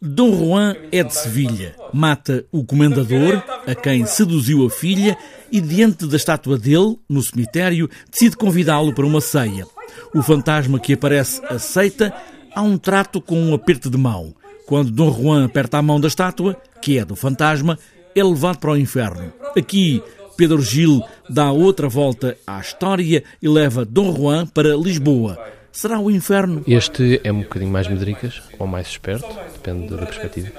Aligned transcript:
Dom 0.00 0.32
Juan 0.32 0.76
é 0.92 1.02
de 1.02 1.12
Sevilha. 1.12 1.74
Mata 1.92 2.44
o 2.52 2.64
comendador, 2.64 3.42
a 3.66 3.74
quem 3.74 4.06
seduziu 4.06 4.64
a 4.64 4.70
filha, 4.70 5.18
e 5.50 5.60
diante 5.60 6.06
da 6.06 6.16
estátua 6.16 6.56
dele, 6.56 6.96
no 7.08 7.20
cemitério, 7.20 7.90
decide 8.08 8.36
convidá-lo 8.36 8.94
para 8.94 9.04
uma 9.04 9.20
ceia. 9.20 9.66
O 10.14 10.22
fantasma 10.22 10.78
que 10.78 10.92
aparece 10.92 11.44
aceita, 11.46 12.14
há 12.54 12.62
um 12.62 12.78
trato 12.78 13.20
com 13.20 13.42
um 13.42 13.52
aperto 13.52 13.90
de 13.90 13.98
mão. 13.98 14.36
Quando 14.66 14.92
Dom 14.92 15.12
Juan 15.12 15.46
aperta 15.46 15.78
a 15.78 15.82
mão 15.82 15.98
da 15.98 16.06
estátua, 16.06 16.56
que 16.80 16.96
é 16.96 17.04
do 17.04 17.16
fantasma, 17.16 17.76
é 18.14 18.22
levado 18.22 18.60
para 18.60 18.70
o 18.70 18.76
inferno. 18.76 19.32
Aqui, 19.56 20.00
Pedro 20.36 20.62
Gil 20.62 21.02
dá 21.28 21.50
outra 21.50 21.88
volta 21.88 22.36
à 22.46 22.60
história 22.60 23.24
e 23.42 23.48
leva 23.48 23.84
Dom 23.84 24.14
Juan 24.14 24.46
para 24.46 24.76
Lisboa 24.76 25.57
será 25.78 26.00
o 26.00 26.10
inferno. 26.10 26.64
Este 26.66 27.20
é 27.22 27.32
um 27.32 27.42
bocadinho 27.42 27.70
mais 27.70 27.86
medricas, 27.86 28.42
ou 28.58 28.66
mais 28.66 28.88
esperto, 28.88 29.28
depende 29.52 29.86
da 29.86 30.04
perspectiva. 30.04 30.50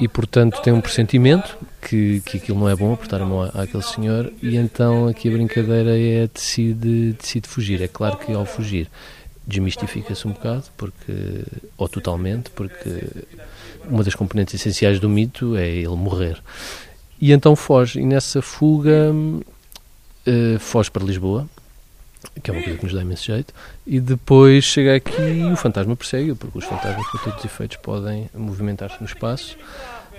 E, 0.00 0.08
portanto, 0.08 0.60
tem 0.60 0.72
um 0.72 0.80
pressentimento 0.80 1.56
que, 1.80 2.20
que 2.26 2.38
aquilo 2.38 2.58
não 2.58 2.68
é 2.68 2.74
bom, 2.74 2.92
apertar 2.92 3.22
a 3.22 3.24
mão 3.24 3.48
àquele 3.54 3.84
senhor, 3.84 4.32
e 4.42 4.56
então 4.56 5.06
aqui 5.06 5.28
a 5.28 5.30
brincadeira 5.30 5.96
é 5.96 6.26
decide, 6.26 7.12
decide 7.12 7.46
fugir. 7.46 7.80
É 7.80 7.86
claro 7.86 8.16
que 8.16 8.32
ao 8.32 8.44
fugir 8.44 8.88
desmistifica-se 9.46 10.26
um 10.26 10.32
bocado, 10.32 10.64
porque, 10.76 11.44
ou 11.78 11.88
totalmente, 11.88 12.50
porque 12.50 13.04
uma 13.88 14.02
das 14.02 14.16
componentes 14.16 14.54
essenciais 14.54 14.98
do 14.98 15.08
mito 15.08 15.56
é 15.56 15.68
ele 15.68 15.94
morrer. 15.94 16.42
E 17.20 17.30
então 17.30 17.54
foge, 17.54 18.00
e 18.00 18.04
nessa 18.04 18.42
fuga 18.42 19.12
uh, 19.12 20.58
foge 20.58 20.90
para 20.90 21.04
Lisboa, 21.04 21.48
que 22.42 22.50
é 22.50 22.54
uma 22.54 22.62
coisa 22.62 22.78
que 22.78 22.84
nos 22.84 22.94
dá 22.94 23.02
imenso 23.02 23.24
jeito, 23.24 23.54
e 23.86 24.00
depois 24.00 24.64
chega 24.64 24.96
aqui 24.96 25.20
e 25.20 25.44
o 25.44 25.56
fantasma 25.56 25.96
persegue 25.96 26.34
porque 26.34 26.58
os 26.58 26.64
fantasmas, 26.64 27.06
por 27.10 27.20
todos 27.22 27.38
os 27.38 27.44
efeitos, 27.44 27.76
podem 27.78 28.30
movimentar-se 28.34 29.00
no 29.00 29.06
espaço, 29.06 29.56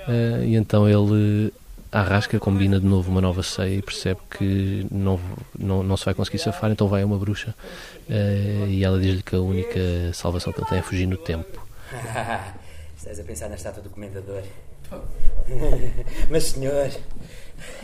uh, 0.08 0.44
e 0.44 0.56
então 0.56 0.88
ele 0.88 1.54
arrasca, 1.92 2.38
combina 2.40 2.80
de 2.80 2.86
novo 2.86 3.10
uma 3.10 3.22
nova 3.22 3.42
ceia 3.44 3.76
e 3.76 3.82
percebe 3.82 4.20
que 4.30 4.86
não, 4.92 5.20
não, 5.58 5.84
não 5.84 5.98
se 5.98 6.06
vai 6.06 6.14
conseguir 6.14 6.40
safar, 6.40 6.72
então 6.72 6.88
vai 6.88 7.02
a 7.02 7.06
uma 7.06 7.18
bruxa 7.18 7.56
uh, 8.10 8.68
e 8.68 8.84
ela 8.84 9.00
diz-lhe 9.00 9.24
que 9.24 9.36
a 9.36 9.40
única 9.40 9.80
salvação 10.14 10.52
que 10.52 10.60
ele 10.60 10.68
tem 10.68 10.80
é 10.80 10.82
fugir 10.82 11.08
no 11.08 11.18
tempo. 11.18 11.66
Estás 12.98 13.20
a 13.20 13.24
pensar 13.24 13.48
na 13.48 13.56
estátua 13.56 13.82
do 13.82 13.90
comendador? 13.90 14.44
Mas, 16.30 16.46
senhor, 16.46 16.92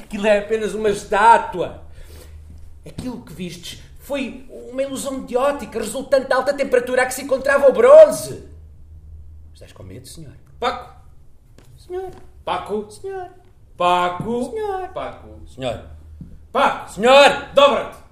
aquilo 0.01 0.27
é 0.27 0.39
apenas 0.39 0.73
uma 0.73 0.89
estátua. 0.89 1.81
Aquilo 2.85 3.21
que 3.23 3.31
vistes 3.31 3.81
foi 4.03 4.45
uma 4.49 4.83
ilusão 4.83 5.23
de 5.25 5.37
ótica 5.37 5.79
resultante 5.79 6.27
da 6.27 6.35
alta 6.35 6.53
temperatura 6.53 7.03
a 7.03 7.05
que 7.05 7.13
se 7.13 7.23
encontrava 7.23 7.69
o 7.69 7.71
bronze. 7.71 8.49
Estás 9.53 9.71
com 9.71 9.81
medo, 9.81 10.05
senhor? 10.05 10.33
Paco! 10.59 10.93
Senhor! 11.77 12.11
Paco! 12.43 12.91
Senhor! 12.91 13.29
Paco! 13.77 14.51
Senhor! 14.51 14.87
Paco! 14.89 15.39
Senhor! 15.47 15.85
Paco! 16.51 16.91
Senhor! 16.91 17.53
Dobra-te! 17.53 18.02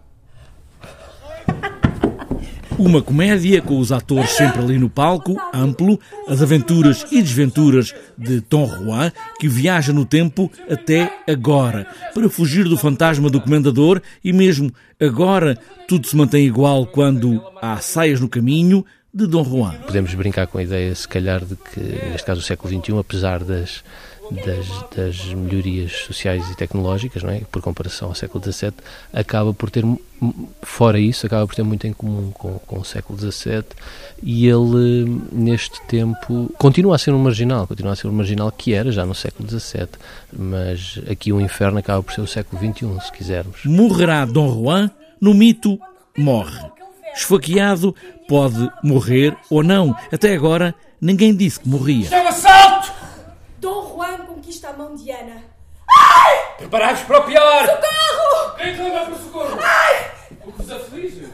Uma 2.81 2.99
comédia 2.99 3.61
com 3.61 3.77
os 3.77 3.91
atores 3.91 4.31
sempre 4.31 4.59
ali 4.59 4.79
no 4.79 4.89
palco, 4.89 5.37
amplo, 5.53 5.99
as 6.27 6.41
aventuras 6.41 7.05
e 7.11 7.21
desventuras 7.21 7.93
de 8.17 8.41
Tom 8.41 8.65
Juan, 8.65 9.11
que 9.39 9.47
viaja 9.47 9.93
no 9.93 10.03
tempo 10.03 10.51
até 10.67 11.13
agora, 11.29 11.85
para 12.11 12.27
fugir 12.27 12.63
do 12.63 12.75
fantasma 12.75 13.29
do 13.29 13.39
comendador 13.39 14.02
e 14.23 14.33
mesmo 14.33 14.73
agora 14.99 15.59
tudo 15.87 16.07
se 16.07 16.17
mantém 16.17 16.43
igual 16.43 16.87
quando 16.87 17.39
há 17.61 17.77
saias 17.77 18.19
no 18.19 18.27
caminho 18.27 18.83
de 19.13 19.27
Dom 19.27 19.43
Juan. 19.43 19.75
Podemos 19.85 20.11
brincar 20.15 20.47
com 20.47 20.57
a 20.57 20.63
ideia, 20.63 20.95
se 20.95 21.07
calhar, 21.07 21.45
de 21.45 21.55
que, 21.55 21.79
neste 21.79 22.25
caso, 22.25 22.39
o 22.39 22.43
século 22.43 22.73
XXI, 22.73 22.97
apesar 22.97 23.43
das 23.43 23.83
das, 24.31 24.67
das, 24.95 25.33
melhorias 25.33 25.91
sociais 25.91 26.49
e 26.49 26.55
tecnológicas, 26.55 27.21
não 27.21 27.31
é? 27.31 27.41
por 27.51 27.61
comparação 27.61 28.07
ao 28.07 28.15
século 28.15 28.41
XVII, 28.43 28.73
acaba 29.13 29.53
por 29.53 29.69
ter, 29.69 29.83
fora 30.61 30.99
isso, 30.99 31.25
acaba 31.25 31.45
por 31.45 31.53
ter 31.53 31.64
muito 31.64 31.86
em 31.86 31.92
comum 31.92 32.31
com, 32.31 32.58
com 32.59 32.80
o 32.80 32.86
século 32.86 33.20
XVII 33.20 33.65
e 34.23 34.47
ele, 34.47 35.21
neste 35.31 35.81
tempo, 35.81 36.49
continua 36.58 36.95
a 36.95 36.97
ser 36.97 37.11
um 37.11 37.20
marginal, 37.20 37.67
continua 37.67 37.91
a 37.91 37.95
ser 37.95 38.08
um 38.08 38.14
marginal 38.14 38.52
que 38.52 38.73
era 38.73 38.91
já 38.91 39.05
no 39.05 39.14
século 39.14 39.49
XVII, 39.49 39.89
mas 40.31 40.99
aqui 41.09 41.33
o 41.33 41.41
inferno 41.41 41.80
acaba 41.80 42.02
por 42.02 42.14
ser 42.14 42.21
o 42.21 42.27
século 42.27 42.61
XXI, 42.61 43.05
se 43.05 43.11
quisermos. 43.11 43.65
Morrerá 43.65 44.23
Dom 44.23 44.49
Juan, 44.53 44.89
no 45.20 45.33
mito, 45.33 45.77
morre. 46.17 46.59
Esfaqueado, 47.14 47.93
pode 48.30 48.71
morrer 48.81 49.36
ou 49.49 49.61
não. 49.61 49.93
Até 50.09 50.33
agora, 50.33 50.73
ninguém 51.02 51.36
disse 51.36 51.59
que 51.59 51.67
morria. 51.67 52.03
Isto 52.03 52.15
é 52.15 52.23
um 52.23 52.27
assalto! 52.27 53.01
Dom 53.61 53.94
Juan 53.94 54.26
conquista 54.26 54.70
a 54.70 54.73
mão 54.73 54.95
de 54.95 55.11
Ana. 55.11 55.44
Preparados 56.58 57.04
para 57.04 57.20
o 57.20 57.23
pior! 57.26 57.66
Socorro! 57.67 58.55
Quem 58.58 58.76
clama 58.76 59.05
por 59.05 59.17
socorro? 59.20 59.60
Ai! 59.61 60.11
O 60.44 60.52
que 60.52 60.64
vos 60.64 60.72
aflige? 60.72 61.32